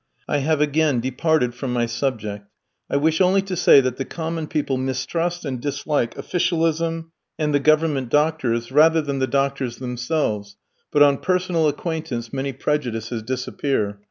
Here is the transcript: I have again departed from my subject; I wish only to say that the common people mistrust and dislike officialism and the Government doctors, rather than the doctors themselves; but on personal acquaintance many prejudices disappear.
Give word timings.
I 0.27 0.39
have 0.39 0.61
again 0.61 0.99
departed 0.99 1.53
from 1.53 1.73
my 1.73 1.85
subject; 1.85 2.49
I 2.89 2.95
wish 2.97 3.21
only 3.21 3.43
to 3.43 3.55
say 3.55 3.81
that 3.81 3.97
the 3.97 4.03
common 4.03 4.47
people 4.47 4.75
mistrust 4.75 5.45
and 5.45 5.61
dislike 5.61 6.17
officialism 6.17 7.11
and 7.37 7.53
the 7.53 7.59
Government 7.59 8.09
doctors, 8.09 8.71
rather 8.71 9.03
than 9.03 9.19
the 9.19 9.27
doctors 9.27 9.77
themselves; 9.77 10.57
but 10.91 11.03
on 11.03 11.19
personal 11.19 11.67
acquaintance 11.67 12.33
many 12.33 12.51
prejudices 12.51 13.21
disappear. 13.21 13.99